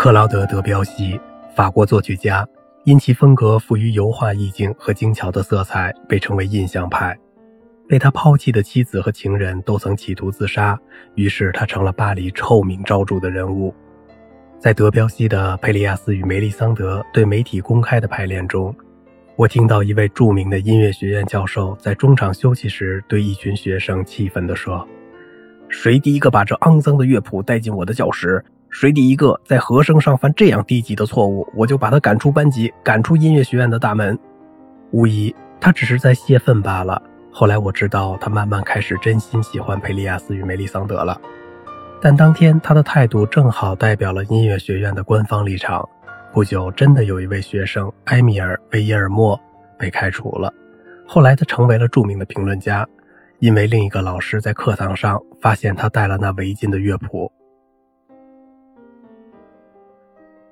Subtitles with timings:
[0.00, 1.20] 克劳德·德彪西，
[1.54, 2.48] 法国作曲家，
[2.84, 7.14] 因其风格富于油画意境和精巧的色彩，被称为印象派。
[7.86, 10.80] 被他抛弃的妻子和情人都曾企图自杀，
[11.16, 13.74] 于是他成了巴黎臭名昭著的人物。
[14.58, 18.74] 在德彪西的《佩利亚斯与梅丽桑德》对媒体公开的排练中，
[19.36, 24.88] 我听到一位著名的音乐学院教授在中场休息时对一群学生气愤地说
[25.68, 28.42] ：“谁第一个把这肮脏的乐谱带进我的教室？
[28.70, 34.18] 谁第一个在和声上犯这样低级的错误，我就把他赶出班级，赶出音乐学院的大门。”
[34.92, 37.02] 无疑，他只是在泄愤罢了。
[37.32, 41.20] 后来我知道，他慢慢开始真心喜欢佩利亚斯与梅丽桑德了。
[42.00, 45.86] 但当天他的态度正好代表了音乐学院的官方立场。
[46.32, 49.38] 不久，真的有一位学生埃米尔·维耶尔莫
[49.78, 50.52] 被开除了。
[51.06, 52.86] 后来他成为了著名的评论家，
[53.40, 57.30] 因为另一个老师在课堂上发现他带了那违禁的乐谱。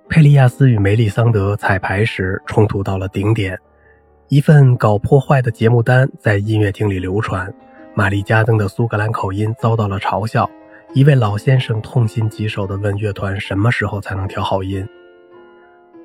[0.09, 3.59] 佩利亚斯与梅丽桑德彩排时冲突到了顶点。
[4.29, 7.53] 一份搞破坏的节目单在音乐厅里流传，
[7.95, 10.51] 玛丽加登的苏格兰口音遭到了嘲笑。
[10.95, 14.87] 一位老先生痛心疾首地问乐团：“什么时候才能调好音？”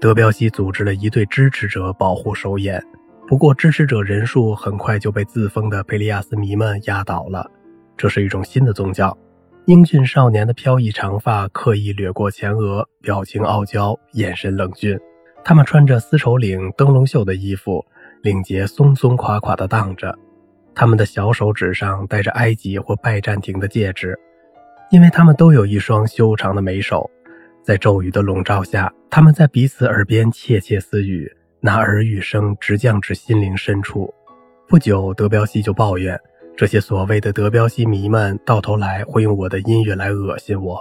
[0.01, 2.83] 德彪西组织了一队支持者保护首演，
[3.25, 7.49] 不过支持者人数很快就被自封的佩利亚斯迷们压倒了。
[7.95, 9.17] 这是一种新的宗教，
[9.65, 14.99] 英俊少年的飘逸长发刻意掠过前额，表情傲娇，眼神冷峻。
[15.41, 17.85] 他们穿着丝绸领灯笼袖的衣服。
[18.23, 20.17] 领结松松垮垮地荡着，
[20.73, 24.17] 他们的小手指上戴着埃及或拜占庭的戒指，
[24.91, 27.09] 因为他们都有一双修长的美手。
[27.63, 31.29] 在咒语的笼罩下，他们在彼此耳边窃窃私语，
[31.61, 34.13] 那耳语声直降至心灵深处。
[34.67, 36.19] 不久，德彪西就抱怨，
[36.55, 40.79] 这些所谓的德彪西迷们到头来会用我的音乐来恶心我。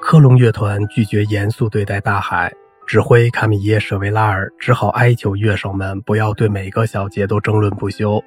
[0.00, 2.52] 科隆乐团拒绝严肃对待大海，
[2.86, 8.22] 指挥卡米耶·舍维拉尔只好哀求乐手们不要对每个小节都争论不休。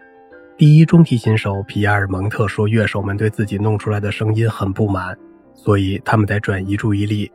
[0.57, 5.15] 第一中提琴手皮埃尔·蒙特说，乐手们对自己弄出来的声音很不满，
[5.53, 7.29] 所以他们得转移注意力。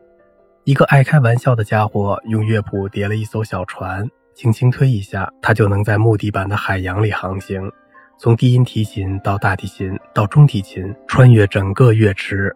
[0.65, 4.09] 一个爱开玩笑的家伙用乐谱叠了一艘小船，
[4.41, 7.71] 轻轻推一下，它就能在木地板的海洋里航行，
[8.17, 12.51] 从低音提琴到大提琴到中提琴，穿越整个乐池。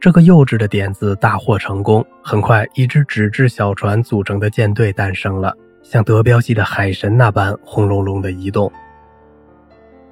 [0.00, 8.68] 这个幼稚的点子大获成功，很快，一支纸质小船组成的舰队诞生了，像德彪西的海神那般轰隆隆地移动。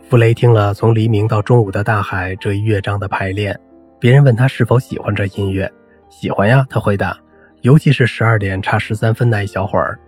[0.08, 3.58] 弗雷听了从黎明到中午的大海这一乐章的排练，
[3.98, 5.68] 别人问他是否喜欢这音乐，
[6.08, 7.18] 喜欢呀，他回答，
[7.62, 9.98] 尤其是十二点差十三分那一小会儿。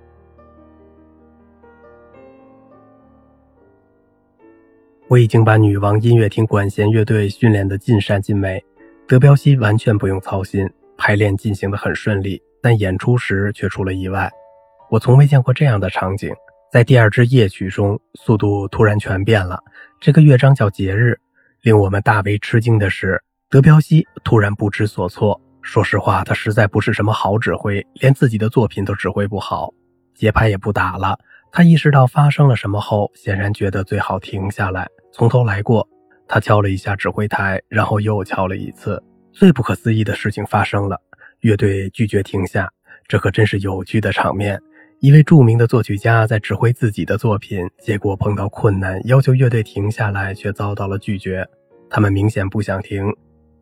[5.10, 8.62] 我已经把女王音乐厅管弦乐队训练得尽善尽美。
[9.06, 14.30] 德彪西完全不用操心，排练进行得很顺利，但演出时却出了意外。
[14.90, 16.30] 我从未见过这样的场景：
[16.70, 19.58] 在第二支夜曲中，速度突然全变了。
[19.98, 21.12] 这个乐章叫《节日》，
[21.62, 25.40] 令我们大为吃惊的是，德彪西突然不知所措。
[25.62, 29.72] 说实话，他实在不是什么好指挥，连自己的作品都指挥不好，
[30.14, 31.18] 节拍也不打了。
[31.50, 34.86] 他意识到发生了什么后，显然觉得最好停下来，
[35.18, 35.86] 从头来过。
[36.28, 39.02] 他敲了一下指挥台，然后又敲了一次。
[39.32, 40.96] 最不可思议的事情发生了，
[41.40, 42.70] 乐队拒绝停下。
[43.08, 44.60] 这可真是有趣的场面。
[45.00, 51.44] 一位著名的作曲家在指挥自己的作品，结果碰到困难，要求乐队停下来，却遭到了拒绝。
[51.90, 53.02] 他们明显不想停，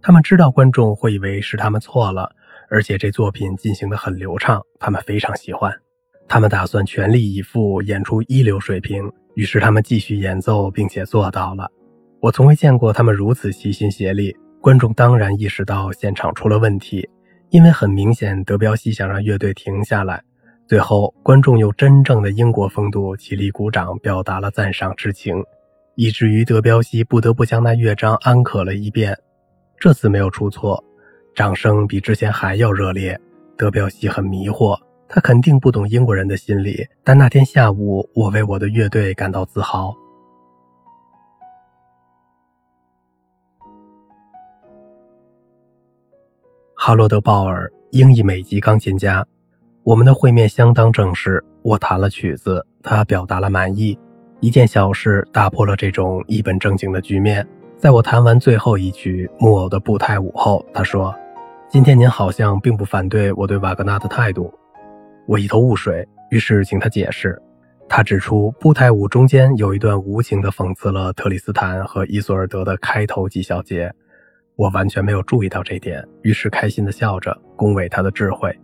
[0.02, 2.30] 他们知道观众会以为是他们错了，
[2.68, 5.72] 而且这作品进行得很流畅，他们非常喜欢。
[6.28, 11.70] 他们打算全力以赴演出一流水平，于是他们继续演奏，并且做到了。
[12.20, 14.34] 我从未见过他们如此齐心协力。
[14.62, 17.08] 观众当然意识到现场出了问题，
[17.50, 20.20] 因为很明显德彪西想让乐队停下来。
[20.66, 25.36] 最后，观众用真正的英国风度起立鼓掌，表达了赞赏之情，
[25.94, 29.16] 以至于德彪西不得不将那乐章安可了一遍。
[29.78, 30.82] 这次没有出错，
[31.34, 33.16] 掌声比之前还要热烈。
[33.56, 34.76] 德彪西很迷惑，
[35.08, 39.94] 他肯定不懂英国人的心理，但那天下午，我为我的乐队感到自豪。
[46.74, 49.26] 哈罗德·鲍尔，英裔美籍钢琴家。
[49.82, 51.42] 我们的会面相当正式。
[51.62, 53.98] 我弹了曲子，他表达了满意。
[54.40, 57.46] 一件小事打破了这种一本正经的局面。
[57.78, 61.14] 在我弹完最后一曲木偶的步态舞后，他说
[61.68, 64.52] ：“今天您好像并不反对我对瓦格纳的态度。”
[65.26, 67.40] 我一头雾水，于是请他解释。
[67.88, 73.92] 他指出，步态舞中间有一段无情地讽刺了特里斯坦和伊索尔德的开头几小节。
[74.56, 78.56] 我完全没有注意到这点，于是开心的笑着恭维他的智慧。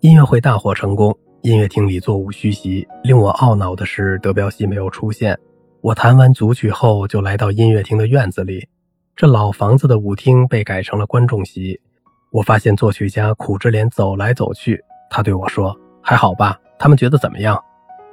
[0.00, 2.86] 音乐会大获成功，音乐厅里座无虚席。
[3.04, 5.38] 令我懊恼的是，德彪西没有出现。
[5.80, 8.68] 我弹完组曲后，就来到音乐厅的院子里。
[9.14, 11.80] 这老房子的舞厅被改成了观众席。
[12.30, 14.82] 我发现作曲家苦着脸走来走去。
[15.10, 16.58] 他对我说：“还好吧？
[16.78, 17.58] 他们觉得怎么样？”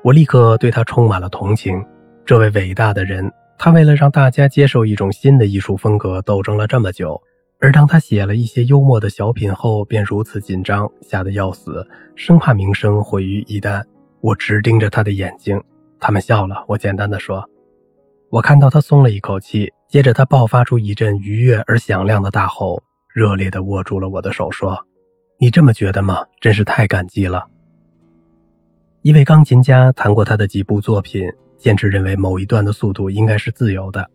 [0.04, 1.84] 我立刻对他充满了同情。
[2.26, 3.32] 这位伟大的人。
[3.58, 7.22] 他为了让大家接受一种新的艺术风格，斗争了这么久，
[7.62, 11.88] 而当他写了一些幽默的小品后，便如此紧张，吓得要死，
[12.18, 13.82] 生怕名声毁于一旦。
[14.20, 15.58] 我直盯着他的眼睛，
[16.02, 16.66] 他们笑了。
[16.68, 17.50] 我简单的说
[18.30, 22.84] ：“我看到他松了一口气。”接着他爆发出一阵愉悦而响亮的大吼，
[23.16, 24.78] 热烈地握住了我的手，说
[25.40, 26.26] ：“你这么觉得吗？
[26.42, 27.46] 真是太感激了。”
[29.04, 31.26] 一位钢琴家弹过他的几部作品。
[31.58, 34.06] 坚持认为某一段的速度应该是自由的。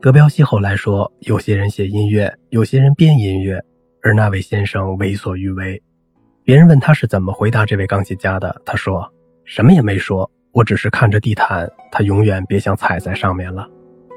[0.00, 3.62] 德彪西后来说，有些人写音乐，有些人编音乐，
[4.02, 5.80] 而那位先生为所欲为。
[6.42, 9.06] 别人问他是怎么回答这位钢琴家的，他说
[9.44, 13.68] 什么也没说，我只是看着地毯，他永远别想踩在上面了。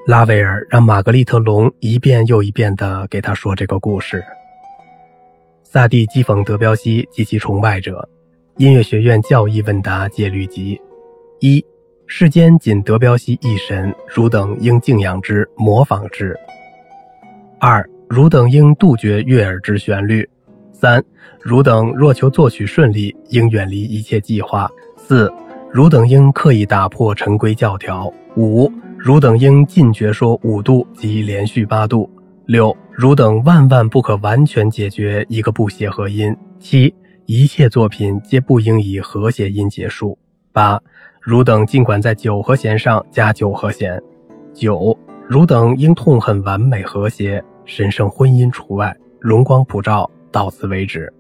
[0.05, 4.21] 拉维尔让玛格丽特·龙一遍又一遍地给他说这个故事。
[5.63, 8.07] 萨蒂讥讽德彪西及其崇拜者。
[8.57, 10.79] 音乐学院教义问答戒律集
[11.39, 11.65] 一。
[12.05, 16.37] 世间仅德彪西一神，汝等应敬仰之，模仿之。
[17.57, 20.29] 二，汝等应杜绝悦耳之旋律。
[20.73, 21.01] 三，
[21.39, 24.69] 汝等若求作曲顺利，应远离一切计划。
[24.97, 25.31] 四，
[25.71, 28.13] 汝等应刻意打破陈规教条。
[28.35, 28.69] 五，
[29.05, 32.09] 汝等应禁绝说五度及连续八度。
[32.45, 36.33] 六，汝等万万不可完全解决一个不协和音。
[36.57, 36.95] 七，
[37.25, 40.17] 一切作品皆不应以和谐音结束。
[40.53, 40.79] 八。
[41.19, 44.01] 汝等尽管在九和弦上加九和弦。
[44.53, 44.97] 九，
[45.27, 48.95] 汝等应痛恨完美和谐，神圣婚姻除外。
[49.19, 51.11] 荣光普照，到此为止。